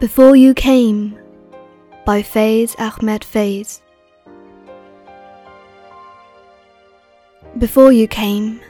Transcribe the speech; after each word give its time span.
Before 0.00 0.34
You 0.34 0.54
Came 0.54 1.16
by 2.04 2.20
Faiz 2.20 2.74
Ahmed 2.80 3.22
Faiz. 3.22 3.80
Before 7.58 7.92
you 7.92 8.08
came, 8.08 8.60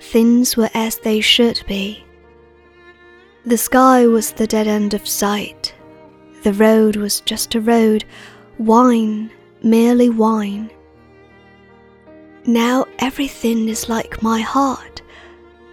things 0.00 0.56
were 0.56 0.70
as 0.72 0.96
they 0.98 1.20
should 1.20 1.62
be. 1.68 2.02
The 3.44 3.58
sky 3.58 4.06
was 4.06 4.32
the 4.32 4.46
dead 4.46 4.66
end 4.66 4.94
of 4.94 5.06
sight. 5.06 5.74
The 6.44 6.54
road 6.54 6.96
was 6.96 7.20
just 7.20 7.54
a 7.54 7.60
road, 7.60 8.06
wine, 8.56 9.30
merely 9.62 10.08
wine. 10.08 10.70
Now 12.46 12.86
everything 13.00 13.68
is 13.68 13.90
like 13.90 14.22
my 14.22 14.40
heart, 14.40 15.02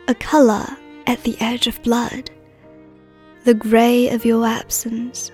a 0.09 0.13
colour 0.13 0.67
at 1.07 1.23
the 1.23 1.37
edge 1.39 1.67
of 1.67 1.81
blood. 1.81 2.29
The 3.45 3.53
grey 3.53 4.09
of 4.09 4.25
your 4.25 4.43
absence, 4.43 5.31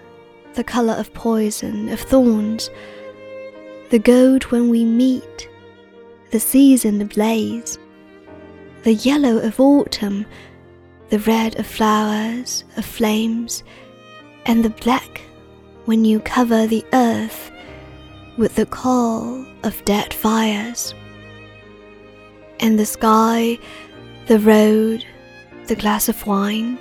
the 0.56 0.66
colour 0.66 0.96
of 0.96 1.14
poison, 1.14 1.88
of 1.88 2.02
thorns, 2.02 2.70
the 3.90 4.00
gold 4.00 4.44
when 4.52 4.68
we 4.68 4.84
meet, 4.84 5.48
the 6.32 6.40
season 6.42 7.02
ablaze, 7.02 7.80
the 8.84 8.96
yellow 8.96 9.38
of 9.38 9.62
autumn, 9.62 10.26
the 11.08 11.20
red 11.20 11.58
of 11.58 11.66
flowers, 11.66 12.66
of 12.76 12.84
flames, 12.84 13.64
and 14.46 14.66
the 14.66 14.72
black 14.72 15.22
when 15.86 16.04
you 16.04 16.20
cover 16.20 16.68
the 16.68 16.86
earth 16.92 17.50
with 18.36 18.56
the 18.56 18.66
call 18.66 19.46
of 19.64 19.86
dead 19.86 20.14
fires. 20.14 20.94
And 22.60 22.78
the 22.78 22.86
sky, 22.86 23.58
the 24.28 24.40
road, 24.40 25.06
the 25.68 25.78
glass 25.78 26.10
of 26.10 26.28
wine, 26.28 26.78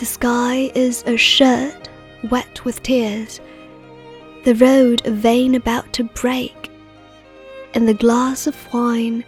the 0.00 0.06
sky 0.06 0.72
is 0.74 1.04
a 1.06 1.14
shirt 1.14 1.90
wet 2.30 2.64
with 2.64 2.82
tears, 2.82 3.38
the 4.44 4.54
road 4.54 5.02
a 5.04 5.10
vein 5.10 5.54
about 5.54 5.92
to 5.92 6.02
break, 6.02 6.70
and 7.74 7.86
the 7.86 7.92
glass 7.92 8.46
of 8.46 8.56
wine 8.72 9.22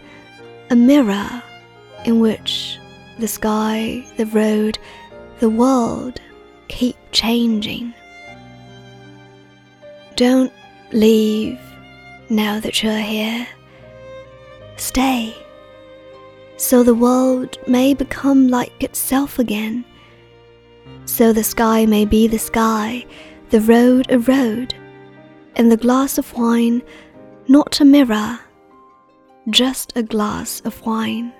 a 0.71 0.75
mirror 0.75 1.43
in 2.05 2.19
which 2.19 2.79
the 3.19 3.27
sky, 3.27 4.03
the 4.17 4.25
road, 4.25 4.79
the 5.41 5.49
world 5.49 6.19
keep 6.69 6.95
changing. 7.11 7.93
Don't 10.15 10.51
leave 10.91 11.59
now 12.31 12.59
that 12.59 12.81
you're 12.81 12.97
here. 12.97 13.45
Stay, 14.77 15.35
so 16.57 16.81
the 16.81 16.95
world 16.95 17.59
may 17.67 17.93
become 17.93 18.47
like 18.47 18.83
itself 18.83 19.37
again 19.37 19.85
so 21.05 21.33
the 21.33 21.43
sky 21.43 21.85
may 21.85 22.05
be 22.05 22.27
the 22.27 22.39
sky, 22.39 23.05
the 23.49 23.61
road 23.61 24.07
a 24.09 24.19
road, 24.19 24.73
and 25.55 25.71
the 25.71 25.77
glass 25.77 26.17
of 26.17 26.33
wine 26.33 26.81
not 27.47 27.81
a 27.81 27.85
mirror, 27.85 28.39
just 29.49 29.91
a 29.97 30.03
glass 30.03 30.61
of 30.61 30.81
wine. 30.85 31.33